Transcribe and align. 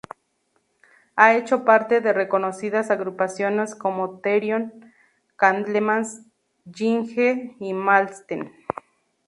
Ha 1.15 1.35
hecho 1.35 1.63
parte 1.63 2.01
de 2.01 2.11
reconocidas 2.11 2.89
agrupaciones 2.89 3.75
como 3.75 4.19
Therion, 4.19 4.91
Candlemass 5.35 6.25
y 6.65 6.71
Yngwie 6.71 7.73
Malmsteen. 7.75 8.51